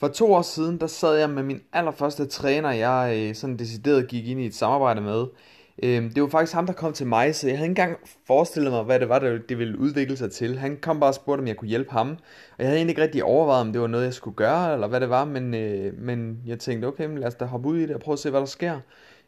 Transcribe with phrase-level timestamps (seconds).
[0.00, 4.08] For to år siden, der sad jeg med min allerførste træner, jeg øh, sådan decideret
[4.08, 5.26] gik ind i et samarbejde med.
[5.82, 8.72] Øh, det var faktisk ham, der kom til mig, så jeg havde ikke engang forestillet
[8.72, 10.58] mig, hvad det var, det ville udvikle sig til.
[10.58, 12.10] Han kom bare og spurgte, om jeg kunne hjælpe ham.
[12.10, 14.86] Og jeg havde egentlig ikke rigtig overvejet, om det var noget, jeg skulle gøre, eller
[14.86, 17.82] hvad det var, men, øh, men jeg tænkte, okay, lad os da hoppe ud i
[17.82, 18.80] det og prøve at se, hvad der sker.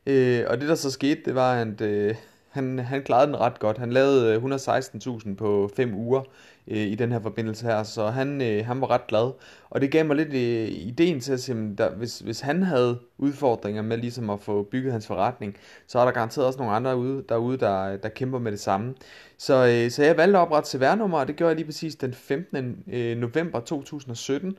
[0.07, 2.14] Øh, og det, der så skete, det var, at øh,
[2.59, 3.79] han, han klarede den ret godt.
[3.79, 6.22] Han lavede øh, 116.000 på 5 uger
[6.68, 9.32] øh, i den her forbindelse her, så han, øh, han var ret glad.
[9.70, 12.98] Og det gav mig lidt øh, ideen til at sige, at hvis, hvis han havde
[13.19, 16.97] udfordringer med ligesom at få bygget hans forretning, så er der garanteret også nogle andre
[16.97, 18.95] ude, derude, der, der kæmper med det samme.
[19.38, 22.14] Så, øh, så jeg valgte at oprette CVR-nummer, og det gjorde jeg lige præcis den
[22.14, 22.84] 15.
[22.92, 24.59] Øh, november 2017.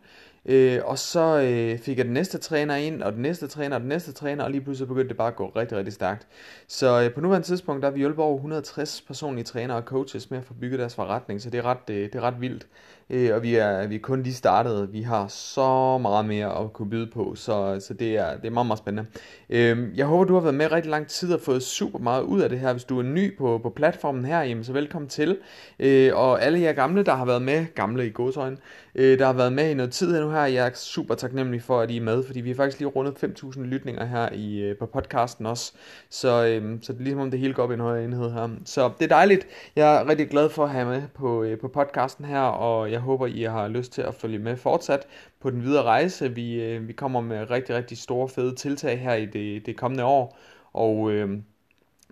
[0.49, 3.79] Øh, og så øh, fik jeg den næste træner ind, og den næste træner, og
[3.79, 6.27] den næste træner, og lige pludselig begyndte det bare at gå rigtig, rigtig stærkt.
[6.67, 10.31] Så øh, på nuværende tidspunkt, der har vi hjulpet over 160 personlige trænere og coaches
[10.31, 12.67] med at få bygget deres forretning, så det er ret, øh, det er ret vildt.
[13.09, 14.93] Øh, og vi er, vi er kun lige startet.
[14.93, 18.51] Vi har så meget mere at kunne byde på, så, så det, er, det er
[18.51, 19.09] meget, meget spændende.
[19.49, 22.41] Øh, jeg håber, du har været med rigtig lang tid og fået super meget ud
[22.41, 22.71] af det her.
[22.71, 25.37] Hvis du er ny på, på platformen her, jamen, så velkommen til.
[25.79, 28.57] Øh, og alle jer gamle, der har været med, gamle i godsøjne,
[28.95, 31.79] øh, der har været med i noget tid nu her, jeg er super taknemmelig for,
[31.79, 34.77] at I er med, fordi vi har faktisk lige rundet 5.000 lytninger her i, øh,
[34.77, 35.73] på podcasten også.
[36.09, 38.31] Så, øh, så det er ligesom om det hele går op i en højere enhed
[38.31, 38.49] her.
[38.65, 39.47] Så det er dejligt.
[39.75, 42.98] Jeg er rigtig glad for at have med på, øh, på podcasten her, og jeg
[42.99, 45.07] jeg håber, I har lyst til at følge med fortsat
[45.39, 46.35] på den videre rejse.
[46.35, 50.05] Vi, øh, vi kommer med rigtig, rigtig store, fede tiltag her i det, det kommende
[50.05, 50.37] år,
[50.73, 51.29] og øh,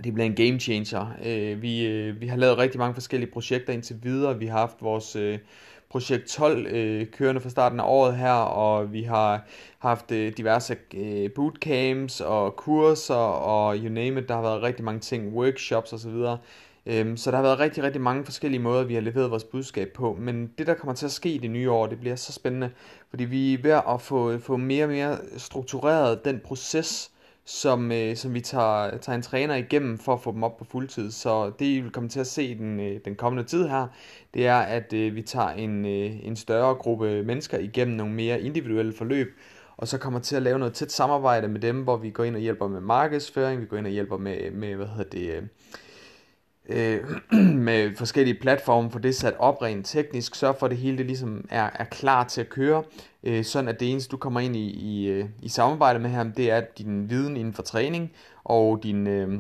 [0.04, 1.08] det bliver en game changer.
[1.26, 4.40] Øh, vi, øh, vi har lavet rigtig mange forskellige projekter indtil videre.
[4.40, 5.16] Vi har haft vores...
[5.16, 5.40] Øh,
[5.90, 9.48] projekt 12 øh, kørende fra starten af året her, og vi har
[9.80, 14.86] haft øh, diverse øh, bootcamps og kurser og you name it, der har været rigtig
[14.86, 16.26] mange ting, workshops osv.
[16.90, 19.90] Øhm, så der har været rigtig, rigtig mange forskellige måder, vi har leveret vores budskab
[19.94, 20.18] på.
[20.20, 22.70] Men det, der kommer til at ske i det nye år, det bliver så spændende,
[23.10, 27.12] fordi vi er ved at få, få mere og mere struktureret den proces,
[27.46, 30.66] som, øh, som vi tager, tager en træner igennem for at få dem op på
[30.66, 31.12] fuldtid.
[31.12, 33.88] Så det, I vil komme til at se den, øh, den kommende tid her,
[34.34, 38.42] det er, at øh, vi tager en, øh, en større gruppe mennesker igennem nogle mere
[38.42, 39.28] individuelle forløb,
[39.78, 42.36] og så kommer til at lave noget tæt samarbejde med dem, hvor vi går ind
[42.36, 45.44] og hjælper med markedsføring, vi går ind og hjælper med, med hvad hedder det, øh,
[46.70, 47.00] øh,
[47.70, 51.05] med forskellige platforme, for det sat op rent teknisk, sørg for at det hele det
[51.05, 52.83] ligesom er, er klar til at køre,
[53.23, 56.32] øh, sådan at det eneste du kommer ind i, i, øh, i samarbejde med ham,
[56.32, 58.11] det er din viden inden for træning,
[58.44, 59.39] og din, øh,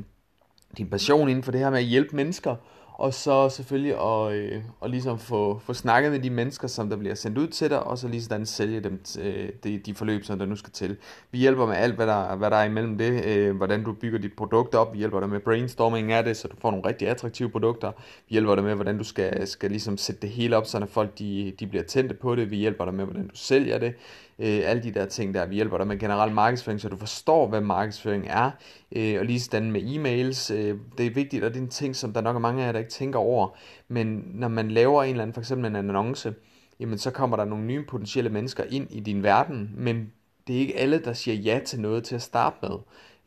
[0.77, 2.55] din passion inden for det her med at hjælpe mennesker,
[2.97, 6.97] og så selvfølgelig at, øh, at ligesom få, få snakket med de mennesker, som der
[6.97, 10.23] bliver sendt ud til dig, og så lige sådan sælge dem øh, de, de forløb,
[10.23, 10.97] som der nu skal til.
[11.31, 14.19] Vi hjælper med alt, hvad der, hvad der er imellem det, øh, hvordan du bygger
[14.19, 17.07] dit produkt op, vi hjælper dig med brainstorming af det, så du får nogle rigtig
[17.07, 20.65] attraktive produkter, vi hjælper dig med, hvordan du skal, skal ligesom sætte det hele op,
[20.65, 23.77] så folk de, de bliver tændte på det, vi hjælper dig med, hvordan du sælger
[23.77, 23.93] det,
[24.39, 25.45] øh, alle de der ting der.
[25.45, 28.51] Vi hjælper dig med generel markedsføring, så du forstår, hvad markedsføring er,
[28.95, 30.53] øh, og lige sådan med e-mails.
[30.53, 32.65] Øh, det er vigtigt, og det er en ting, som der nok er mange af
[32.65, 33.57] jer, der ikke tænker over.
[33.87, 36.33] Men når man laver en eller anden, for eksempel en annonce,
[36.79, 40.11] jamen så kommer der nogle nye potentielle mennesker ind i din verden, men
[40.47, 42.77] det er ikke alle, der siger ja til noget til at starte med.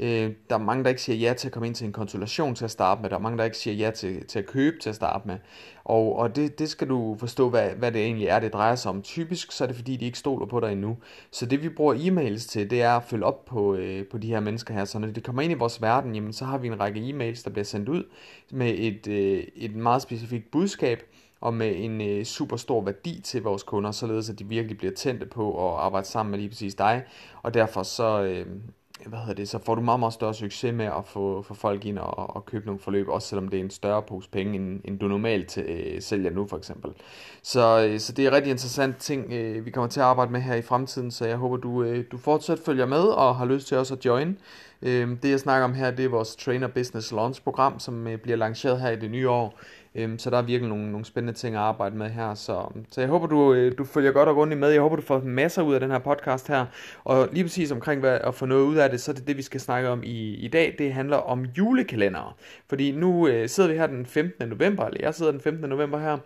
[0.02, 2.54] Øh, der er mange, der ikke siger ja til at komme ind til en konsultation
[2.54, 3.10] til at starte med.
[3.10, 5.38] Der er mange, der ikke siger ja til, til at købe til at starte med.
[5.84, 8.90] Og, og det, det skal du forstå, hvad, hvad det egentlig er, det drejer sig
[8.90, 9.02] om.
[9.02, 10.96] Typisk så er det fordi, de ikke stoler på dig endnu.
[11.30, 14.28] Så det vi bruger e-mails til, det er at følge op på, øh, på de
[14.28, 14.84] her mennesker her.
[14.84, 17.44] Så når de kommer ind i vores verden, jamen, så har vi en række e-mails,
[17.44, 18.04] der bliver sendt ud
[18.52, 21.02] med et, øh, et meget specifikt budskab
[21.40, 24.94] og med en øh, super stor værdi til vores kunder, således at de virkelig bliver
[24.94, 27.02] tændte på at arbejde sammen med lige præcis dig.
[27.42, 28.46] Og derfor så, øh,
[29.06, 31.84] hvad hedder det, så får du meget, meget større succes med at få, få folk
[31.84, 34.80] ind og, og købe nogle forløb, også selvom det er en større pose penge, end,
[34.84, 36.90] end du normalt til, øh, sælger nu for eksempel.
[37.42, 40.32] Så, øh, så det er en rigtig interessant ting, øh, vi kommer til at arbejde
[40.32, 43.44] med her i fremtiden, så jeg håber, du, øh, du fortsat følger med og har
[43.44, 44.38] lyst til også at join.
[44.82, 48.18] Øh, det jeg snakker om her, det er vores Trainer Business Launch program, som øh,
[48.18, 49.60] bliver lanceret her i det nye år.
[49.94, 52.34] Øhm, så der er virkelig nogle, nogle spændende ting at arbejde med her.
[52.34, 54.68] Så, så jeg håber, du, øh, du følger godt og grundigt med.
[54.68, 56.66] Jeg håber, du får masser ud af den her podcast her.
[57.04, 59.36] Og lige præcis omkring hvad, at få noget ud af det, så er det det,
[59.36, 60.74] vi skal snakke om i, i dag.
[60.78, 62.32] Det handler om julekalendere.
[62.68, 64.48] Fordi nu øh, sidder vi her den 15.
[64.48, 65.68] november, eller jeg sidder den 15.
[65.68, 66.18] november her.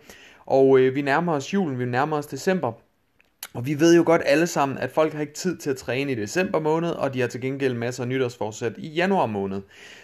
[0.45, 2.71] Og øh, vi nærmer os julen, vi nærmer os december.
[3.53, 6.11] Og vi ved jo godt alle sammen, at folk har ikke tid til at træne
[6.11, 9.61] i december måned, og de har til gengæld masser af nytårsforsæt i januar måned.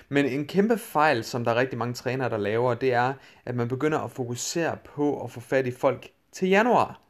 [0.09, 3.13] Men en kæmpe fejl, som der er rigtig mange trænere, der laver, det er,
[3.45, 7.00] at man begynder at fokusere på at få fat i folk til januar.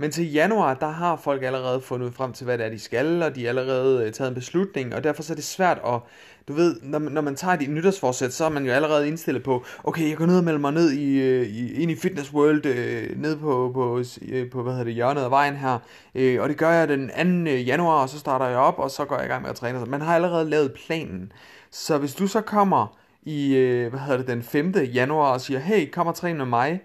[0.00, 3.22] Men til januar, der har folk allerede fundet frem til, hvad det er, de skal,
[3.22, 6.00] og de har allerede øh, taget en beslutning, og derfor så er det svært at,
[6.48, 9.42] du ved, når, man, når man tager dit nytårsforsæt, så er man jo allerede indstillet
[9.42, 12.32] på, okay, jeg går ned og melder mig ned i, øh, i, ind i Fitness
[12.32, 15.78] World, øh, ned på, på, øh, på, hvad hedder det, hjørnet af vejen her,
[16.14, 17.08] øh, og det gør jeg den
[17.44, 17.50] 2.
[17.50, 19.86] januar, og så starter jeg op, og så går jeg i gang med at træne.
[19.86, 21.32] Man har allerede lavet planen.
[21.70, 24.74] Så hvis du så kommer i, øh, hvad hedder det, den 5.
[24.94, 26.80] januar og siger, hey, kom og træne med mig,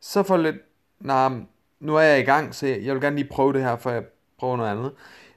[0.00, 0.56] så får lidt,
[1.00, 1.30] nej,
[1.80, 4.02] nu er jeg i gang, så jeg vil gerne lige prøve det her, for jeg
[4.38, 4.92] prøver noget andet.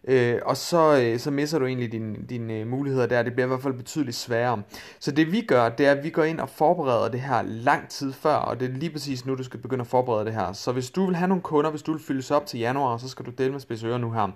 [0.08, 3.24] Øh, og så, øh, så misser du egentlig dine din, øh, muligheder der.
[3.24, 4.62] Det bliver i hvert fald betydeligt sværere.
[5.00, 7.90] Så det vi gør, det er, at vi går ind og forbereder det her lang
[7.90, 10.54] tid før, og det er lige præcis nu, du skal begynde at forberede det her.
[10.54, 13.10] Så hvis du vil have nogle kunder, hvis du vil fyldes op til januar, så
[13.10, 14.28] skal du dele med spidsører nu her.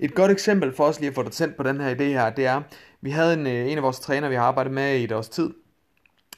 [0.00, 2.30] Et godt eksempel for os lige at få dig tændt på den her idé her,
[2.30, 2.62] det er,
[3.00, 5.28] vi havde en, øh, en af vores træner, vi har arbejdet med i et års
[5.28, 5.50] tid,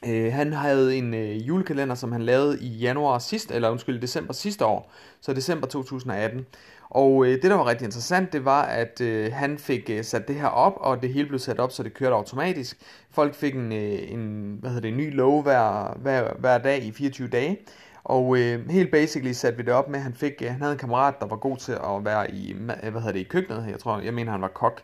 [0.07, 4.33] Øh, han havde en øh, julekalender, som han lavede i januar sidst, eller undskyld, december
[4.33, 4.91] sidste år,
[5.21, 6.45] så december 2018.
[6.89, 10.27] Og øh, det, der var rigtig interessant, det var, at øh, han fik øh, sat
[10.27, 12.77] det her op, og det hele blev sat op, så det kørte automatisk.
[13.11, 16.83] Folk fik en, øh, en, hvad hedder det, en ny lov hver, hver, hver dag
[16.83, 17.57] i 24 dage.
[18.03, 20.73] Og øh, helt basically satte vi det op med, at han, fik, øh, han havde
[20.73, 22.55] en kammerat, der var god til at være i,
[22.91, 23.65] hvad hedder det, i køkkenet.
[23.69, 24.81] Jeg tror, jeg mener, han var kok.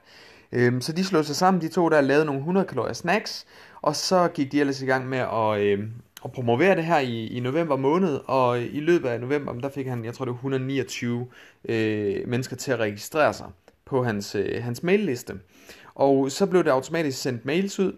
[0.51, 3.45] Øh, så de slog sig sammen, de to der lavede nogle 100 kalorier snacks,
[3.81, 5.87] og så gik de ellers i gang med at, øh,
[6.25, 9.87] at promovere det her i, i november måned, og i løbet af november, der fik
[9.87, 11.27] han, jeg tror det var 129
[11.65, 13.47] øh, mennesker til at registrere sig
[13.85, 15.33] på hans, øh, hans mailliste.
[15.95, 17.93] Og så blev det automatisk sendt mails ud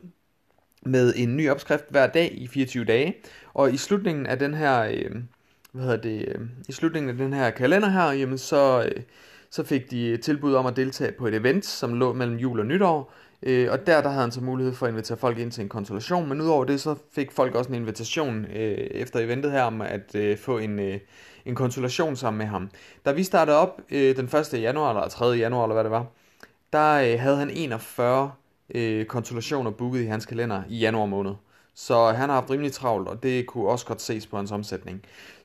[0.85, 3.15] med en ny opskrift hver dag i 24 dage.
[3.53, 5.15] Og i slutningen af den her, øh,
[5.71, 9.01] hvad hedder det, øh, i slutningen af den her kalender her, jamen så, øh,
[9.49, 12.65] så fik de tilbud om at deltage på et event, som lå mellem jul og
[12.65, 13.13] nytår,
[13.43, 15.69] Øh, og der, der havde han så mulighed for at invitere folk ind til en
[15.69, 19.81] konsultation, men udover det, så fik folk også en invitation øh, efter eventet her om
[19.81, 20.99] at øh, få en, øh,
[21.45, 22.69] en konsultation sammen med ham.
[23.05, 24.53] Da vi startede op øh, den 1.
[24.53, 25.25] januar, eller 3.
[25.25, 26.05] januar, eller hvad det var,
[26.73, 28.31] der øh, havde han 41
[28.75, 31.33] øh, konsultationer booket i hans kalender i januar måned.
[31.75, 35.01] Så han har haft rimelig travlt, og det kunne også godt ses på hans omsætning.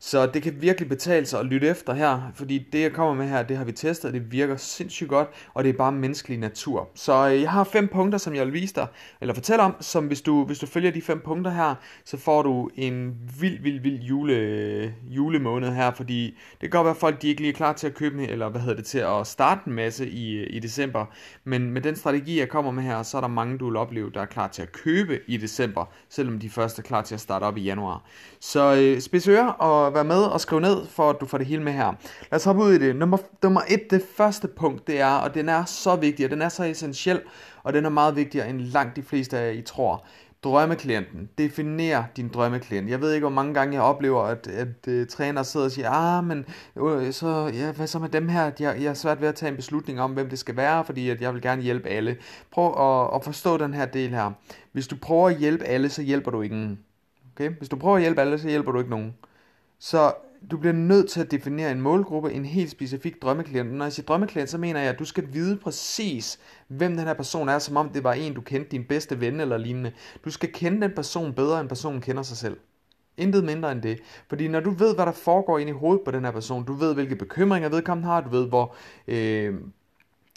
[0.06, 3.29] Så det kan virkelig betale sig at lytte efter her, fordi det jeg kommer med
[3.29, 6.38] her, det har vi testet, og det virker sindssygt godt, og det er bare menneskelig
[6.38, 6.88] natur.
[6.94, 8.87] Så øh, jeg har fem punkter, som jeg vil vise dig,
[9.20, 11.75] eller fortælle om, som hvis du, hvis du følger de fem punkter her,
[12.05, 16.94] så får du en vild, vild, vild jule, julemåned her, fordi det kan godt være,
[16.94, 18.99] at folk de ikke lige er klar til at købe eller hvad hedder det, til
[18.99, 21.06] at starte en masse i, i december,
[21.44, 24.11] men med den strategi, jeg kommer med her, så er der mange, du vil opleve,
[24.14, 27.20] der er klar til at købe i december, selvom de første er klar til at
[27.20, 28.03] starte op i januar.
[28.41, 31.46] Så øh, spids ører og være med og skrive ned, for at du får det
[31.46, 31.93] hele med her.
[32.31, 32.96] Lad os hoppe ud i det.
[32.96, 36.43] Nummer, nummer et, det første punkt, det er, og den er så vigtig, og den
[36.43, 37.20] er så essentiel,
[37.62, 40.04] og den er meget vigtigere end langt de fleste af jer I tror.
[40.44, 41.28] Drømmeklienten.
[41.38, 42.90] Definer din drømmeklient.
[42.90, 45.66] Jeg ved ikke, hvor mange gange jeg oplever, at, at, øh, at uh, træner sidder
[45.66, 46.44] og siger, ah, men
[46.76, 48.44] øh, så, ja, hvad så med dem her?
[48.44, 51.10] Jeg, jeg er svært ved at tage en beslutning om, hvem det skal være, fordi
[51.10, 52.16] at jeg vil gerne hjælpe alle.
[52.50, 54.31] Prøv at, at forstå den her del her.
[54.72, 56.78] Hvis du prøver at hjælpe alle, så hjælper du ingen.
[57.34, 57.50] Okay?
[57.58, 59.14] Hvis du prøver at hjælpe alle, så hjælper du ikke nogen.
[59.78, 60.14] Så
[60.50, 63.73] du bliver nødt til at definere en målgruppe, en helt specifik drømmeklient.
[63.73, 66.38] Når jeg siger drømmeklient, så mener jeg, at du skal vide præcis,
[66.69, 69.40] hvem den her person er, som om det var en, du kendte, din bedste ven
[69.40, 69.93] eller lignende.
[70.25, 72.56] Du skal kende den person bedre, end personen kender sig selv.
[73.17, 74.00] Intet mindre end det.
[74.28, 76.72] Fordi når du ved, hvad der foregår ind i hovedet på den her person, du
[76.72, 78.75] ved, hvilke bekymringer vedkommende har, du ved, hvor,
[79.08, 79.55] øh,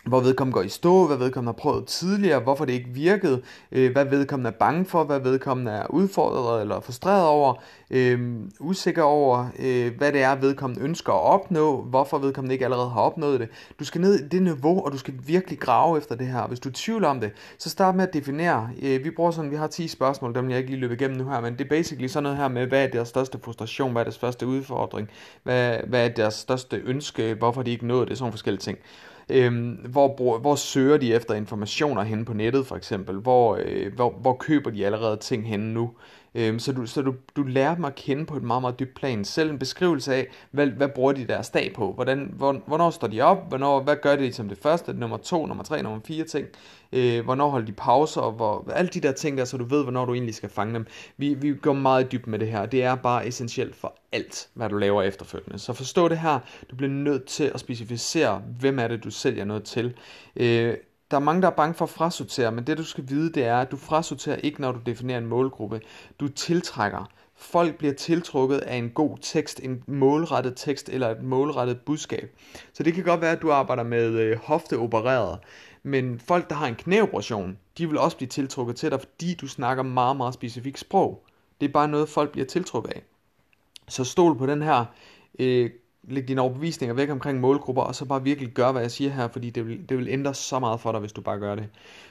[0.05, 3.41] hvor vedkommende går i stå, hvad vedkommende har prøvet tidligere, hvorfor det ikke virkede,
[3.71, 7.53] øh, hvad vedkommende er bange for, hvad vedkommende er udfordret eller frustreret over,
[7.89, 12.89] øh, usikker over, øh, hvad det er, vedkommende ønsker at opnå, hvorfor vedkommende ikke allerede
[12.89, 13.49] har opnået det.
[13.79, 16.47] Du skal ned i det niveau, og du skal virkelig grave efter det her.
[16.47, 18.69] Hvis du tvivler om det, så start med at definere.
[18.81, 21.29] Øh, vi bruger sådan, vi har 10 spørgsmål, dem jeg ikke lige løbe igennem nu
[21.29, 24.01] her, men det er basically sådan noget her med, hvad er deres største frustration, hvad
[24.01, 25.09] er deres største udfordring,
[25.44, 28.77] hvad, hvad er deres største ønske, hvorfor de ikke nåede det, sådan nogle forskellige ting.
[29.30, 33.16] Øhm, hvor, hvor søger de efter informationer hen på nettet for eksempel?
[33.16, 35.92] Hvor, øh, hvor, hvor køber de allerede ting hen nu?
[36.36, 38.95] Øhm, så du, så du, du lærer dem at kende på et meget, meget dybt
[38.95, 39.26] plan.
[39.26, 41.94] Selv en beskrivelse af, hvad, hvad bruger de deres dag på?
[41.94, 43.50] Hvordan, hvor, hvornår står de op?
[43.50, 44.94] Hvornår, hvad gør de som det første?
[44.94, 46.48] Nummer to, nummer tre, nummer fire ting?
[46.94, 48.21] Øh, hvornår holder de pauser?
[48.21, 50.74] Og hvor, alle de der ting der, så du ved, hvornår du egentlig skal fange
[50.74, 50.86] dem.
[51.18, 52.66] Vi, vi går meget dybt med det her.
[52.66, 55.59] Det er bare essentielt for alt, hvad du laver efterfølgende.
[55.59, 56.40] Så forstå det her.
[56.71, 59.94] Du bliver nødt til at specificere, hvem er det, du sælger noget til.
[60.36, 60.74] Øh,
[61.11, 63.45] der er mange, der er bange for at frasortere, men det du skal vide, det
[63.45, 65.81] er, at du frasorterer ikke, når du definerer en målgruppe.
[66.19, 67.09] Du tiltrækker.
[67.35, 72.35] Folk bliver tiltrukket af en god tekst, en målrettet tekst eller et målrettet budskab.
[72.73, 75.39] Så det kan godt være, at du arbejder med øh, hofteopereret,
[75.83, 79.47] men folk, der har en knæoperation, de vil også blive tiltrukket til dig, fordi du
[79.47, 81.25] snakker meget, meget specifikt sprog.
[81.61, 83.04] Det er bare noget, folk bliver tiltrukket af.
[83.87, 84.85] Så stol på den her
[85.39, 85.69] øh,
[86.09, 89.28] lægge dine overbevisninger væk omkring målgrupper, og så bare virkelig gøre, hvad jeg siger her,
[89.28, 91.66] fordi det vil, det vil ændre så meget for dig, hvis du bare gør det.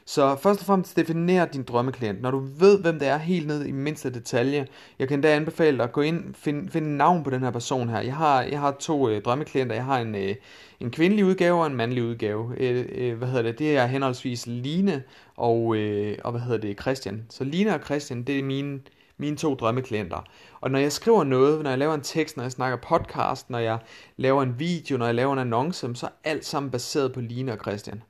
[0.04, 2.22] Så først og fremmest definer din drømmeklient.
[2.22, 4.66] Når du ved, hvem det er helt ned i mindste detalje,
[4.98, 7.88] jeg kan da anbefale dig at gå ind, og find navn på den her person
[7.88, 8.00] her.
[8.00, 9.74] Jeg har, jeg har to øh, drømmeklienter.
[9.74, 10.34] Jeg har en, øh,
[10.80, 12.54] en kvindelig udgave og en mandlig udgave.
[12.56, 13.58] Øh, øh, hvad hedder det?
[13.58, 15.02] Det er henholdsvis Line
[15.36, 16.80] og, øh, og hvad hedder det?
[16.80, 17.26] Christian.
[17.30, 18.80] Så Line og Christian, det er mine
[19.18, 20.24] mine to drømmeklienter.
[20.60, 23.58] Og når jeg skriver noget, når jeg laver en tekst, når jeg snakker podcast, når
[23.58, 23.78] jeg
[24.16, 27.52] laver en video, når jeg laver en annonce, så er alt sammen baseret på Line
[27.52, 28.02] og Christian.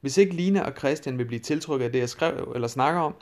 [0.00, 3.14] Hvis ikke Line og Christian vil blive tiltrukket af det, jeg skrev eller snakker om,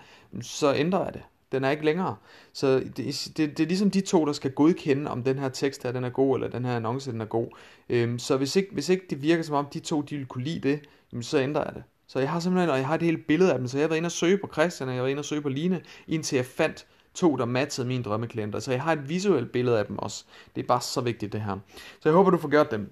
[0.42, 1.22] så ændrer jeg det.
[1.52, 2.16] Den er ikke længere.
[2.52, 5.82] Så det, det, det er ligesom de to, der skal godkende, om den her tekst
[5.82, 7.48] her, den er god, eller den her annonce, den er god.
[7.88, 10.44] Øhm, så hvis ikke, hvis ikke det virker som om, de to, de vil kunne
[10.44, 10.80] lide det,
[11.12, 11.82] jamen, så ændrer jeg det.
[12.06, 13.88] Så jeg har simpelthen, og jeg har et helt billede af dem, så jeg har
[13.88, 15.80] været inde og søge på Christian, og jeg har været inde og søge på Line,
[16.08, 18.58] indtil jeg fandt to, der matchede mine drømmeklienter.
[18.58, 20.24] Så jeg har et visuelt billede af dem også.
[20.56, 21.58] Det er bare så vigtigt det her.
[21.76, 22.86] Så jeg håber, du får gjort det.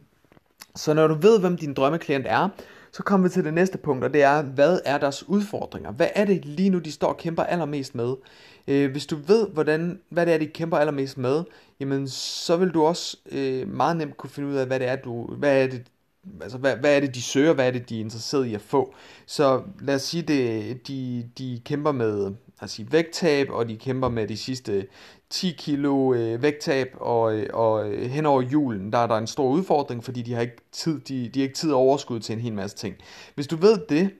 [0.76, 2.48] Så når du ved, hvem din drømmeklient er,
[2.92, 5.92] så kommer vi til det næste punkt, og det er, hvad er deres udfordringer?
[5.92, 8.14] Hvad er det lige nu, de står og kæmper allermest med?
[8.68, 11.44] Øh, hvis du ved, hvordan, hvad det er, de kæmper allermest med,
[11.80, 14.96] jamen så vil du også øh, meget nemt kunne finde ud af, hvad det er,
[14.96, 15.82] du, hvad er det,
[16.40, 18.60] altså, hvad, hvad er det, de søger, hvad er det, de er interesseret i at
[18.60, 18.94] få.
[19.26, 24.28] Så lad os sige, det, de, de kæmper med altså vægttab, og de kæmper med
[24.28, 24.86] de sidste
[25.30, 29.26] 10 kilo øh, vægttab, og, øh, og øh, hen over julen, der er der en
[29.26, 32.32] stor udfordring, fordi de har ikke tid, de, de har ikke tid og overskud til
[32.32, 32.96] en hel masse ting.
[33.34, 34.10] Hvis du ved det,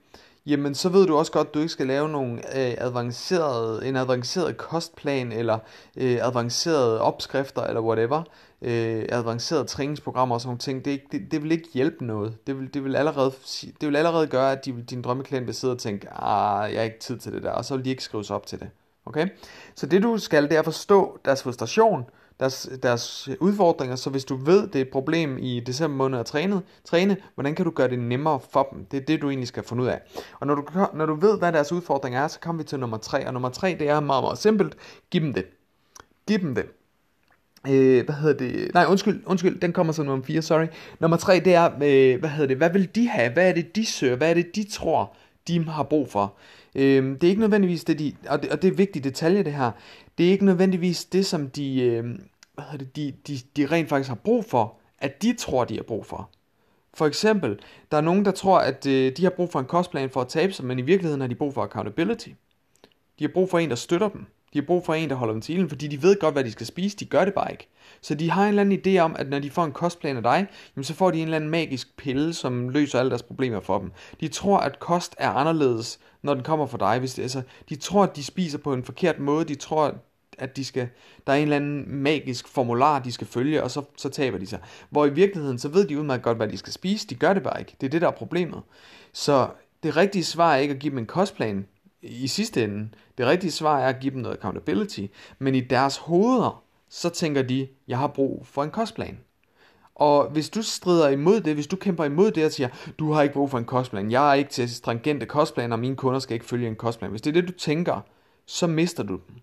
[0.45, 3.95] jamen så ved du også godt, at du ikke skal lave nogle øh, avancerede, en
[3.95, 5.59] avanceret kostplan, eller
[5.97, 8.23] øh, avancerede opskrifter, eller whatever,
[8.63, 10.85] øh, avancerede træningsprogrammer og sådan nogle ting.
[10.85, 12.47] Det, det, det vil ikke hjælpe noget.
[12.47, 13.31] Det vil, det vil, allerede,
[13.81, 16.85] det vil allerede gøre, at de, din drømmeklient vil sidde og tænke, ah, jeg har
[16.85, 18.69] ikke tid til det der, og så vil de ikke skrives op til det.
[19.05, 19.27] Okay?
[19.75, 22.05] Så det du skal, det er at forstå deres frustration,
[22.39, 26.25] deres, deres udfordringer, så hvis du ved, det er et problem i december måned at
[26.25, 28.85] træne, træne, hvordan kan du gøre det nemmere for dem?
[28.85, 30.01] Det er det, du egentlig skal finde ud af.
[30.39, 32.97] Og når du, når du ved, hvad deres udfordringer er, så kommer vi til nummer
[32.97, 34.77] tre, og nummer tre, det er meget, meget simpelt.
[35.11, 35.45] Giv dem det.
[36.27, 36.65] Giv dem det.
[37.67, 38.73] Øh, hvad hedder det?
[38.73, 40.67] Nej, undskyld, undskyld, den kommer som nummer 4, sorry.
[40.99, 42.57] Nummer 3, det er, øh, hvad hedder det?
[42.57, 43.33] Hvad vil de have?
[43.33, 44.15] Hvad er det, de søger?
[44.15, 45.15] Hvad er det, de tror,
[45.47, 46.33] de har brug for?
[46.75, 49.53] Øh, det er ikke nødvendigvis det, de, og det, og det er vigtigt detalje, det
[49.53, 49.71] her.
[50.17, 52.03] Det er ikke nødvendigvis det, som de, øh,
[52.53, 55.75] hvad hedder det, de, de, de rent faktisk har brug for, at de tror, de
[55.75, 56.29] har brug for.
[56.93, 57.59] For eksempel,
[57.91, 60.27] der er nogen, der tror, at øh, de har brug for en kostplan for at
[60.27, 62.29] tabe sig, men i virkeligheden har de brug for accountability.
[63.19, 64.25] De har brug for en, der støtter dem.
[64.53, 66.43] De har brug for en, der holder dem til ilden, fordi de ved godt, hvad
[66.43, 67.67] de skal spise, de gør det bare ikke.
[68.01, 70.23] Så de har en eller anden idé om, at når de får en kostplan af
[70.23, 73.59] dig, jamen så får de en eller anden magisk pille, som løser alle deres problemer
[73.59, 73.91] for dem.
[74.21, 76.99] De tror, at kost er anderledes, når den kommer fra dig.
[76.99, 79.45] Hvis det, altså, de tror, at de spiser på en forkert måde.
[79.45, 79.95] De tror,
[80.37, 80.89] at de skal,
[81.27, 84.47] der er en eller anden magisk formular, de skal følge, og så, så taber de
[84.47, 84.59] sig.
[84.89, 87.07] Hvor i virkeligheden, så ved de udmærket godt, hvad de skal spise.
[87.07, 87.75] De gør det bare ikke.
[87.81, 88.61] Det er det, der er problemet.
[89.13, 89.47] Så
[89.83, 91.65] det rigtige svar er ikke at give dem en kostplan
[92.03, 92.89] i sidste ende.
[93.17, 95.05] Det rigtige svar er at give dem noget accountability.
[95.39, 99.19] Men i deres hoveder, så tænker de, jeg har brug for en kostplan.
[99.95, 102.69] Og hvis du strider imod det, hvis du kæmper imod det og siger,
[102.99, 106.19] du har ikke brug for en kostplan, jeg er ikke til stringente kostplaner, mine kunder
[106.19, 107.11] skal ikke følge en kostplan.
[107.11, 108.01] Hvis det er det, du tænker,
[108.45, 109.35] så mister du dem.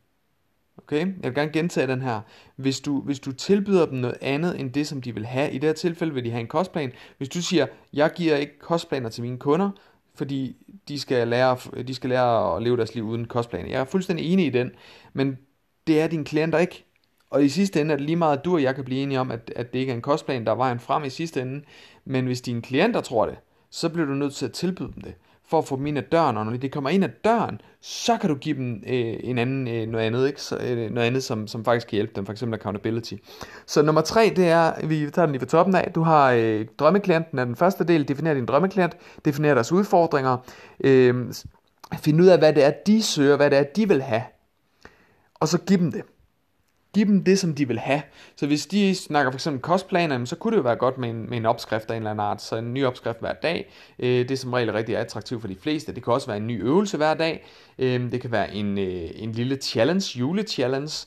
[0.78, 1.06] Okay?
[1.06, 2.20] Jeg vil gerne gentage den her.
[2.56, 5.54] Hvis du, hvis du tilbyder dem noget andet end det, som de vil have, i
[5.54, 6.92] det her tilfælde vil de have en kostplan.
[7.18, 9.70] Hvis du siger, jeg giver ikke kostplaner til mine kunder,
[10.20, 10.56] fordi
[10.88, 13.70] de skal lære, de skal lære at leve deres liv uden kostplaner.
[13.70, 14.70] Jeg er fuldstændig enig i den,
[15.12, 15.38] men
[15.86, 16.84] det er dine klienter ikke.
[17.30, 19.20] Og i sidste ende er det lige meget, at du og jeg kan blive enige
[19.20, 21.64] om, at, at det ikke er en kostplan, der er vejen frem i sidste ende.
[22.04, 23.36] Men hvis dine klienter tror det,
[23.70, 25.14] så bliver du nødt til at tilbyde dem det
[25.50, 28.16] for at få dem ind ad døren, og når de kommer ind ad døren, så
[28.16, 30.42] kan du give dem øh, en anden, øh, noget andet, ikke?
[30.42, 33.14] Så, øh, noget andet som, som faktisk kan hjælpe dem, for eksempel accountability.
[33.66, 36.66] Så nummer tre, det er, vi tager den lige fra toppen af, du har øh,
[36.78, 38.96] drømmeklienten er den første del, definér din drømmeklient,
[39.28, 40.36] definér deres udfordringer,
[40.84, 41.14] øh,
[41.94, 44.22] find ud af, hvad det er, de søger, hvad det er, de vil have,
[45.34, 46.02] og så giv dem det.
[46.94, 48.02] Giv dem det, som de vil have.
[48.36, 51.30] Så hvis de snakker for eksempel kostplaner, så kunne det jo være godt med en,
[51.30, 52.42] med en opskrift af en eller anden art.
[52.42, 53.72] Så en ny opskrift hver dag.
[53.98, 55.94] Øh, det er som regel rigtig attraktivt for de fleste.
[55.94, 57.46] Det kan også være en ny øvelse hver dag.
[57.78, 61.06] Øh, det kan være en, øh, en lille challenge, jule-challenge,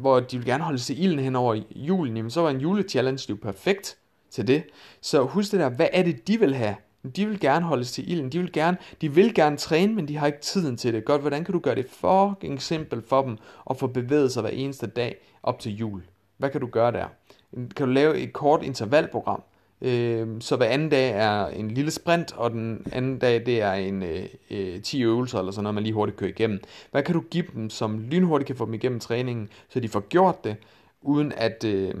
[0.00, 2.16] hvor de vil gerne holde sig ilden hen over julen.
[2.16, 3.96] Jamen, så var en jule-challenge jo perfekt
[4.30, 4.62] til det.
[5.00, 6.74] Så husk det der, hvad er det, de vil have?
[7.16, 8.32] De vil gerne holdes til ilden.
[8.32, 11.04] De vil gerne, de vil gerne træne, men de har ikke tiden til det.
[11.04, 13.38] Godt, hvordan kan du gøre det fucking simpelt for dem
[13.70, 16.02] at få bevæget sig hver eneste dag op til jul?
[16.36, 17.06] Hvad kan du gøre der?
[17.52, 19.42] Kan du lave et kort intervalprogram?
[19.82, 23.72] Øh, så hver anden dag er en lille sprint, og den anden dag det er
[23.72, 26.60] en øh, øh 10 øvelser eller sådan noget, man lige hurtigt kører igennem.
[26.90, 30.00] Hvad kan du give dem, som lynhurtigt kan få dem igennem træningen, så de får
[30.00, 30.56] gjort det,
[31.02, 31.94] uden at, øh,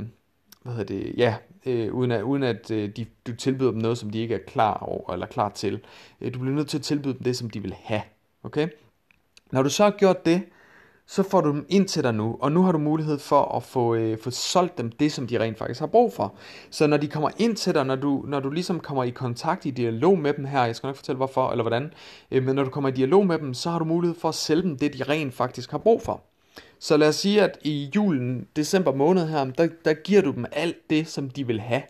[0.64, 1.34] hvad hedder det, ja,
[1.66, 4.38] øh, uden at, uden at øh, de, du tilbyder dem noget, som de ikke er
[4.46, 5.80] klar over eller klar til.
[6.20, 8.02] Øh, du bliver nødt til at tilbyde dem det, som de vil have.
[8.42, 8.68] Okay?
[9.52, 10.42] Når du så har gjort det,
[11.06, 13.62] så får du dem ind til dig nu, og nu har du mulighed for at
[13.62, 16.34] få, øh, få solgt dem det, som de rent faktisk har brug for.
[16.70, 19.66] Så når de kommer ind til dig, når du, når du ligesom kommer i kontakt,
[19.66, 21.92] i dialog med dem her, jeg skal nok fortælle hvorfor eller hvordan,
[22.30, 24.34] øh, men når du kommer i dialog med dem, så har du mulighed for at
[24.34, 26.22] sælge dem det, de rent faktisk har brug for.
[26.78, 30.46] Så lad os sige, at i julen, december måned her, der, der giver du dem
[30.52, 31.82] alt det, som de vil have.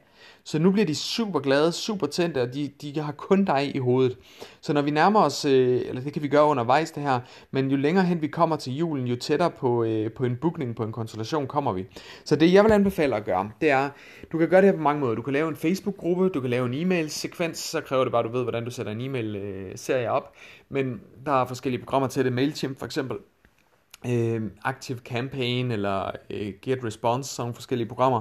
[0.47, 3.79] Så nu bliver de super glade, super tændte, og de, de har kun dig i
[3.79, 4.19] hovedet.
[4.61, 7.71] Så når vi nærmer os, øh, eller det kan vi gøre undervejs det her, men
[7.71, 10.85] jo længere hen vi kommer til julen, jo tættere på, øh, på en bookning, på
[10.85, 11.87] en konsultation kommer vi.
[12.25, 13.91] Så det jeg vil anbefale at gøre, det er,
[14.33, 15.15] du kan gøre det her på mange måder.
[15.15, 18.31] Du kan lave en Facebook-gruppe, du kan lave en e-mail-sekvens, så kræver det bare, at
[18.31, 20.33] du ved, hvordan du sætter en e-mail-serie øh, op.
[20.69, 23.17] Men der er forskellige programmer til det, MailChimp for eksempel
[24.07, 28.21] øh, Active Campaign eller øh, Get Response, sådan nogle forskellige programmer,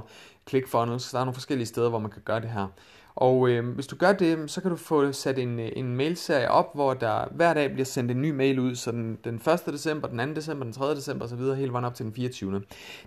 [0.49, 2.67] ClickFunnels, der er nogle forskellige steder, hvor man kan gøre det her.
[3.15, 6.51] Og øh, hvis du gør det, så kan du få sat en, øh, en mailserie
[6.51, 9.61] op, hvor der hver dag bliver sendt en ny mail ud, så den, den 1.
[9.65, 10.33] december, den 2.
[10.33, 10.95] december, den 3.
[10.95, 12.61] december osv., hele vejen op til den 24.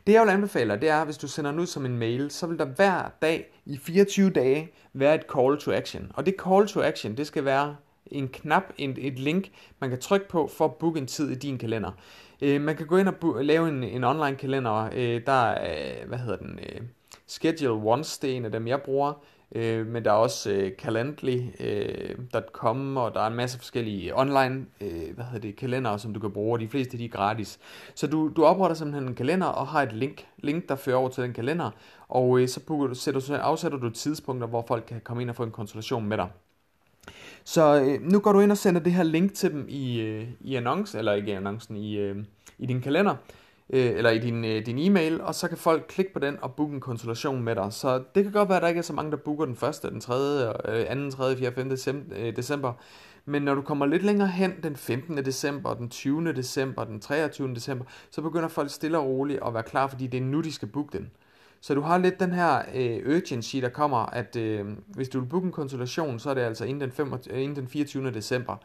[0.06, 2.46] Det jeg vil anbefale det er, hvis du sender den ud som en mail, så
[2.46, 6.10] vil der hver dag i 24 dage være et call to action.
[6.14, 10.00] Og det call to action, det skal være en knap, en, et link, man kan
[10.00, 11.90] trykke på for at booke en tid i din kalender.
[12.40, 14.90] Øh, man kan gå ind og lave en, en online kalender.
[14.94, 16.80] Øh, der er, øh, hvad hedder den, øh,
[17.26, 19.12] Schedule Once, det er en af dem, jeg bruger.
[19.54, 24.66] Øh, men der er også øh, Calendly.com, øh, og der er en masse forskellige online
[24.80, 27.58] øh, hvad hedder det, kalendere, som du kan bruge, og de fleste de er gratis.
[27.94, 31.08] Så du, du opretter simpelthen en kalender og har et link, link der fører over
[31.08, 31.70] til den kalender,
[32.08, 35.36] og øh, så du, sætter, så afsætter du tidspunkter, hvor folk kan komme ind og
[35.36, 36.28] få en konsultation med dig.
[37.48, 40.24] Så øh, nu går du ind og sender det her link til dem i, øh,
[40.40, 42.16] i annoncen, eller ikke i annoncen, i, øh,
[42.58, 43.14] i din kalender,
[43.70, 46.54] øh, eller i din, øh, din e-mail, og så kan folk klikke på den og
[46.54, 47.72] booke en konsultation med dig.
[47.72, 49.78] Så det kan godt være, at der ikke er så mange, der booker den 1.,
[49.82, 51.70] den 3., 2., 3., 4., 5.
[52.36, 52.72] december,
[53.24, 55.16] men når du kommer lidt længere hen, den 15.
[55.16, 56.32] december, den 20.
[56.32, 57.54] december, den 23.
[57.54, 60.52] december, så begynder folk stille og roligt at være klar, fordi det er nu, de
[60.52, 61.10] skal booke den.
[61.60, 65.26] Så du har lidt den her øh, urgency, der kommer, at øh, hvis du vil
[65.26, 68.10] booke en konsultation, så er det altså inden den, 5, øh, inden den 24.
[68.10, 68.56] december.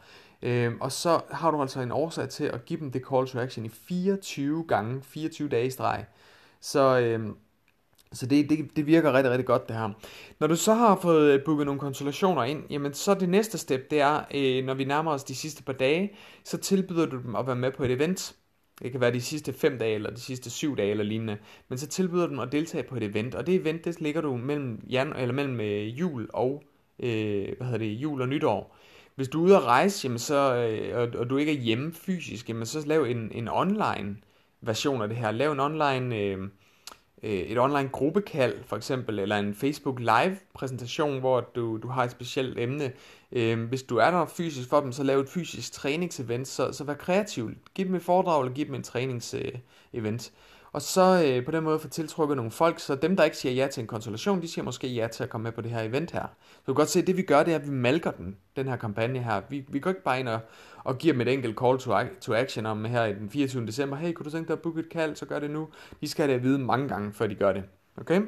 [0.42, 3.38] Øh, og så har du altså en årsag til at give dem det call to
[3.38, 6.04] action i 24 gange, 24 dage i streg.
[6.60, 7.28] Så, øh,
[8.12, 9.90] så det, det, det virker rigtig, rigtig godt det her.
[10.40, 13.90] Når du så har fået øh, booket nogle konsultationer ind, jamen så det næste step,
[13.90, 16.12] det er, øh, når vi nærmer os de sidste par dage,
[16.44, 18.34] så tilbyder du dem at være med på et event.
[18.82, 21.38] Det kan være de sidste 5 dage, eller de sidste 7 dage, eller lignende.
[21.68, 24.20] Men så tilbyder du dem at deltage på et event, og det event, det ligger
[24.20, 26.62] du mellem, jan, eller mellem øh, jul og,
[26.98, 28.76] øh, hvad hedder det, jul og nytår.
[29.14, 31.92] Hvis du er ude at rejse, jamen så, øh, og, og du ikke er hjemme
[31.92, 34.16] fysisk, jamen så lav en, en online
[34.60, 35.30] version af det her.
[35.30, 36.18] Lav en online...
[36.18, 36.38] Øh,
[37.22, 42.04] Øh, et online gruppekald for eksempel, eller en Facebook live præsentation, hvor du, du har
[42.04, 42.92] et specielt emne.
[43.32, 46.84] Øh, hvis du er der fysisk for dem, så lav et fysisk træningsevent, så, så
[46.84, 47.50] vær kreativ.
[47.74, 49.62] Giv dem et foredrag, eller giv dem en træningsevent.
[49.94, 53.36] Øh, og så øh, på den måde få tiltrukket nogle folk, så dem, der ikke
[53.36, 55.70] siger ja til en konsultation, de siger måske ja til at komme med på det
[55.70, 56.26] her event her.
[56.50, 58.36] Så du kan godt se, at det vi gør, det er, at vi malker den,
[58.56, 59.42] den her kampagne her.
[59.48, 60.40] Vi, vi går ikke bare ind og,
[60.84, 63.66] og giver dem et enkelt call to, to action om her i den 24.
[63.66, 63.96] december.
[63.96, 65.68] Hey, kunne du tænke dig at booke et kald, så gør det nu.
[66.00, 67.64] De skal have det at vide mange gange, før de gør det.
[67.96, 68.22] Okay?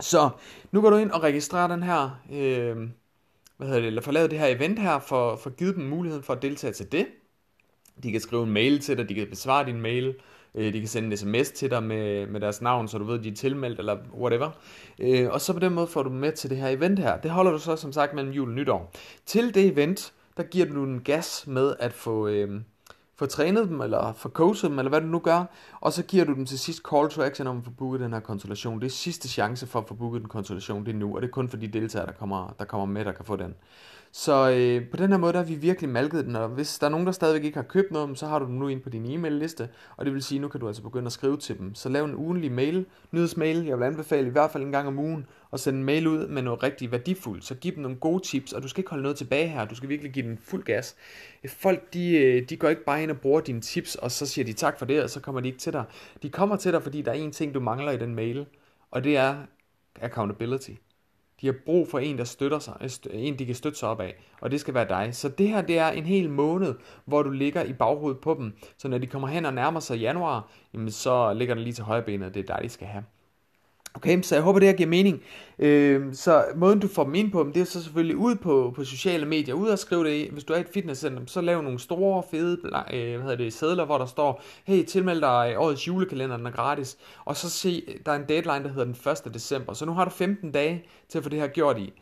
[0.00, 0.30] Så
[0.72, 2.76] nu går du ind og registrerer den her, øh,
[3.56, 6.24] hvad hedder det, eller får lavet det her event her, for, for givet dem muligheden
[6.24, 7.06] for at deltage til det.
[8.02, 10.14] De kan skrive en mail til dig, de kan besvare din mail, Øh,
[10.54, 13.18] Øh, de kan sende en sms til dig med, med deres navn, så du ved,
[13.18, 14.50] de er tilmeldt, eller whatever.
[14.98, 17.20] Øh, og så på den måde får du med til det her event her.
[17.20, 18.92] Det holder du så som sagt mellem jul og nytår.
[19.26, 22.28] Til det event, der giver du en gas med at få...
[22.28, 22.60] Øh,
[23.16, 25.44] få trænet dem, eller få coachet dem, eller hvad du nu gør,
[25.80, 28.12] og så giver du dem til sidst call to action om at få booket den
[28.12, 28.80] her konsultation.
[28.80, 31.28] Det er sidste chance for at få booket den konsultation, det er nu, og det
[31.28, 33.54] er kun for de deltagere, der kommer, der kommer med, der kan få den.
[34.14, 36.86] Så øh, på den her måde, der har vi virkelig malket den, og hvis der
[36.86, 38.88] er nogen, der stadigvæk ikke har købt noget, så har du dem nu ind på
[38.88, 41.74] din e-mail-liste, og det vil sige, nu kan du altså begynde at skrive til dem.
[41.74, 44.98] Så lav en ugenlig mail, nyhedsmail, jeg vil anbefale i hvert fald en gang om
[44.98, 48.22] ugen, og sende en mail ud med noget rigtig værdifuldt, så giv dem nogle gode
[48.22, 50.64] tips, og du skal ikke holde noget tilbage her, du skal virkelig give dem fuld
[50.64, 50.96] gas.
[51.48, 54.44] Folk, de, øh, de går ikke bare ind og bruger dine tips, og så siger
[54.44, 55.84] de tak for det, og så kommer de ikke til dig.
[56.22, 58.46] De kommer til dig, fordi der er en ting, du mangler i den mail,
[58.90, 59.36] og det er
[60.00, 60.72] accountability.
[61.42, 62.74] De har brug for en, der støtter sig,
[63.10, 65.14] en de kan støtte sig op af, og det skal være dig.
[65.14, 66.74] Så det her, det er en hel måned,
[67.04, 69.98] hvor du ligger i baghovedet på dem, så når de kommer hen og nærmer sig
[69.98, 73.04] januar, jamen så ligger den lige til højre benet, det er dig, de skal have.
[73.94, 75.22] Okay, så jeg håber, det her giver mening.
[75.58, 78.72] Øh, så måden, du får dem ind på dem, det er så selvfølgelig ud på,
[78.76, 80.30] på sociale medier, ud og skrive det.
[80.30, 82.58] Hvis du er et fitnesscenter, så lav nogle store, fede
[82.92, 86.46] øh, hvad hedder det, sædler, hvor der står, hey, tilmeld dig øh, årets julekalender, den
[86.46, 86.98] er gratis.
[87.24, 89.34] Og så se, der er en deadline, der hedder den 1.
[89.34, 89.72] december.
[89.72, 91.92] Så nu har du 15 dage til at få det her gjort i.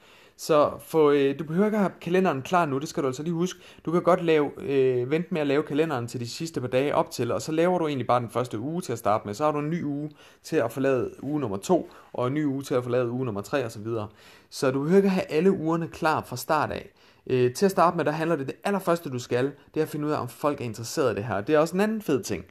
[0.40, 3.22] Så for, øh, du behøver ikke at have kalenderen klar nu, det skal du altså
[3.22, 3.60] lige huske.
[3.84, 6.94] Du kan godt lave, øh, vente med at lave kalenderen til de sidste par dage
[6.94, 9.34] op til, og så laver du egentlig bare den første uge til at starte med.
[9.34, 10.10] Så har du en ny uge
[10.42, 13.40] til at forlade uge nummer 2, og en ny uge til at forlade uge nummer
[13.40, 13.84] 3 osv.
[13.84, 14.06] Så,
[14.50, 16.90] så du behøver ikke at have alle ugerne klar fra start af.
[17.26, 19.90] Øh, til at starte med, der handler det, det allerførste du skal, det er at
[19.90, 21.40] finde ud af, om folk er interesseret i det her.
[21.40, 22.44] Det er også en anden fed ting.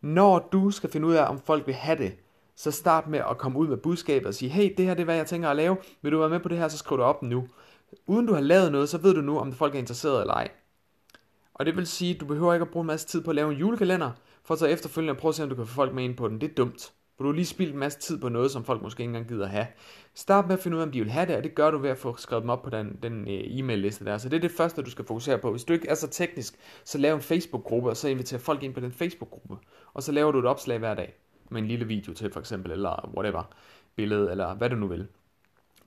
[0.00, 2.12] Når du skal finde ud af, om folk vil have det,
[2.58, 5.04] så start med at komme ud med budskabet og sige, hey, det her det er,
[5.04, 5.76] hvad jeg tænker at lave.
[6.02, 7.48] Vil du være med på det her, så skriv det op nu.
[8.06, 10.48] Uden du har lavet noget, så ved du nu, om folk er interesseret eller ej.
[11.54, 13.34] Og det vil sige, at du behøver ikke at bruge en masse tid på at
[13.34, 14.10] lave en julekalender,
[14.44, 16.28] for så efterfølgende at prøve at se, om du kan få folk med ind på
[16.28, 16.40] den.
[16.40, 16.92] Det er dumt.
[17.16, 19.28] For du har lige spildt en masse tid på noget, som folk måske ikke engang
[19.28, 19.66] gider have.
[20.14, 21.78] Start med at finde ud af, om de vil have det, og det gør du
[21.78, 24.18] ved at få skrevet dem op på den, den øh, e-mail liste der.
[24.18, 25.50] Så det er det første, du skal fokusere på.
[25.50, 28.74] Hvis du ikke er så teknisk, så lav en Facebook-gruppe, og så inviter folk ind
[28.74, 29.56] på den Facebook-gruppe.
[29.94, 31.14] Og så laver du et opslag hver dag
[31.50, 33.42] med en lille video til for eksempel, eller whatever,
[33.96, 35.06] billede, eller hvad du nu vil.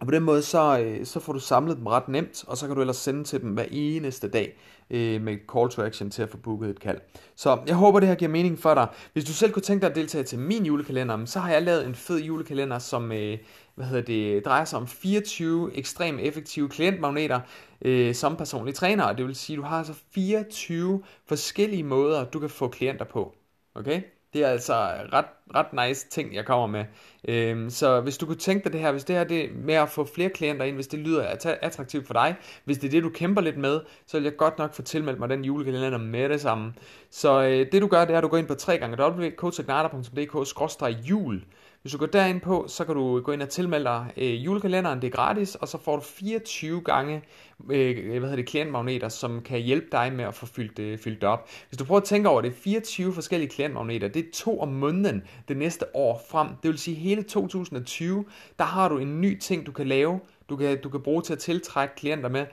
[0.02, 2.68] Og på den måde, så, øh, så får du samlet dem ret nemt, og så
[2.68, 4.58] kan du ellers sende til dem hver eneste dag
[4.90, 7.00] øh, med call to action til at få booket et kald.
[7.36, 8.88] Så jeg håber, det her giver mening for dig.
[9.14, 11.86] Hvis du selv kunne tænke dig at deltage til min julekalender, så har jeg lavet
[11.86, 13.38] en fed julekalender, som øh,
[13.76, 17.40] hvad hedder det, drejer sig om 24 ekstremt effektive klientmagneter
[17.82, 19.04] øh, som personlig træner.
[19.04, 23.06] Og Det vil sige, at du har altså 24 forskellige måder, du kan få klienter
[23.06, 23.36] på.
[23.76, 24.02] Okay?
[24.34, 24.74] Det er altså
[25.14, 26.86] ret, ret nice ting, jeg kommer med.
[27.28, 29.90] Øhm, så hvis du kunne tænke dig det her, hvis det her det med at
[29.90, 31.28] få flere klienter ind, hvis det lyder
[31.62, 34.58] attraktivt for dig, hvis det er det, du kæmper lidt med, så vil jeg godt
[34.58, 36.74] nok få tilmeldt mig den julekalender med det samme.
[37.12, 41.42] Så øh, det du gør, det er, at du går ind på www.coachagnata.dk-jul.
[41.82, 45.02] Hvis du går derind på, så kan du gå ind og tilmelde dig øh, julekalenderen,
[45.02, 47.22] det er gratis, og så får du 24 gange
[47.70, 51.24] øh, hvad hedder det, klientmagneter, som kan hjælpe dig med at få fyldt, øh, fyldt
[51.24, 51.50] op.
[51.70, 55.24] Hvis du prøver at tænke over det, 24 forskellige klientmagneter, det er to om måneden
[55.48, 56.48] det næste år frem.
[56.48, 58.26] Det vil sige hele 2020,
[58.60, 61.34] der har du en ny ting, du kan lave, du kan, du kan bruge til
[61.34, 62.46] at tiltrække klienter med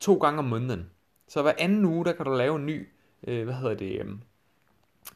[0.00, 0.90] to gange om måneden.
[1.28, 2.88] Så hver anden uge, der kan du lave en ny,
[3.28, 4.06] øh, hvad hedder det, øh,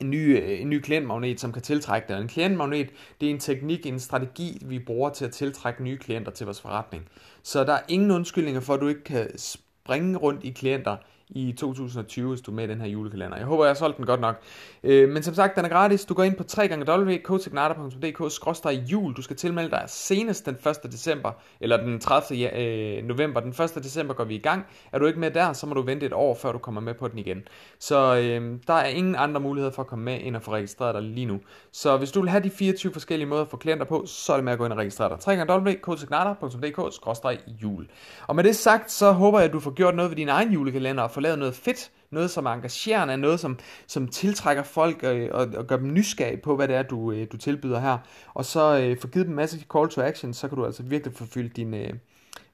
[0.01, 2.21] en ny, øh, en ny klientmagnet, som kan tiltrække dig.
[2.21, 6.33] En klientmagnet, det er en teknik, en strategi, vi bruger til at tiltrække nye klienter
[6.33, 7.09] til vores forretning.
[7.43, 10.97] Så der er ingen undskyldninger for, at du ikke kan springe rundt i klienter
[11.31, 13.37] i 2020, hvis du er med i den her julekalender.
[13.37, 14.41] Jeg håber, jeg har solgt den godt nok.
[14.83, 16.05] Øh, men som sagt, den er gratis.
[16.05, 19.15] Du går ind på www.coachsignata.dk-jul.
[19.15, 20.63] Du skal tilmelde dig senest den 1.
[20.93, 22.61] december, eller den 30.
[22.61, 23.41] Øh, november.
[23.41, 23.75] Den 1.
[23.75, 24.67] december går vi i gang.
[24.93, 26.95] Er du ikke med der, så må du vente et år, før du kommer med
[26.95, 27.43] på den igen.
[27.79, 30.95] Så øh, der er ingen andre muligheder for at komme med ind og få registreret
[30.95, 31.41] dig lige nu.
[31.73, 34.37] Så hvis du vil have de 24 forskellige måder at få klienter på, så er
[34.37, 35.19] det med at gå ind og registrere dig.
[35.49, 37.89] www.coachsignata.dk-jul.
[38.27, 40.53] Og med det sagt, så håber jeg, at du får gjort noget ved din egen
[40.53, 45.03] julekalender og får lavet noget fedt, noget som er engagerende, noget som, som tiltrækker folk
[45.03, 47.99] og, og, og gør dem nysgerrige på, hvad det er, du, øh, du tilbyder her.
[48.35, 50.83] Og så øh, få givet dem en masse call to action, så kan du altså
[50.83, 51.93] virkelig forfylde din, øh,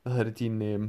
[0.02, 0.81] hvad hedder det, din, øh,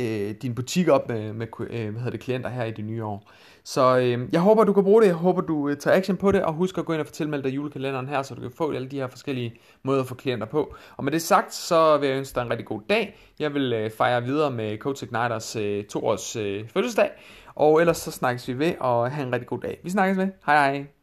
[0.00, 3.04] øh, din butik op med, med øh, hvad hedder det, klienter her i det nye
[3.04, 3.30] år.
[3.64, 5.08] Så øh, jeg håber, du kan bruge det.
[5.08, 6.42] Jeg håber, du øh, tager action på det.
[6.42, 8.88] Og husk at gå ind og fortælle dig julekalenderen her, så du kan få alle
[8.88, 10.74] de her forskellige måder at få klienter på.
[10.96, 13.18] Og med det sagt, så vil jeg ønske dig en rigtig god dag.
[13.38, 17.10] Jeg vil øh, fejre videre med Coach Igniters øh, to års øh, fødselsdag.
[17.54, 19.80] Og ellers så snakkes vi ved, og have en rigtig god dag.
[19.84, 20.28] Vi snakkes ved.
[20.46, 21.01] Hej hej.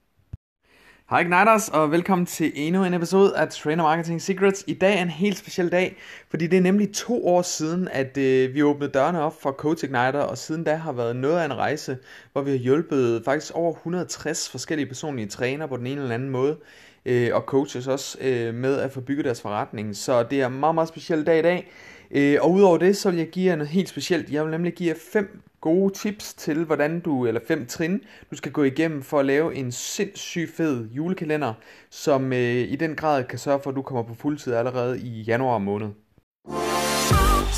[1.09, 4.63] Hej Igniters, og velkommen til endnu en episode af Trainer Marketing Secrets.
[4.67, 5.97] I dag er en helt speciel dag,
[6.29, 9.83] fordi det er nemlig to år siden, at øh, vi åbnede dørene op for Coach
[9.83, 11.97] Igniter, og siden da har været noget af en rejse,
[12.31, 16.29] hvor vi har hjulpet faktisk over 160 forskellige personlige træner på den ene eller anden
[16.29, 16.57] måde,
[17.05, 19.95] øh, og coaches også øh, med at få bygget deres forretning.
[19.95, 21.71] Så det er en meget, meget speciel dag i dag.
[22.11, 24.29] Øh, og udover det, så vil jeg give jer noget helt specielt.
[24.31, 28.35] Jeg vil nemlig give jer fem gode tips til, hvordan du, eller fem trin, du
[28.35, 31.53] skal gå igennem for at lave en sindssygt fed julekalender,
[31.89, 35.21] som øh, i den grad kan sørge for, at du kommer på fuldtid allerede i
[35.21, 35.89] januar måned.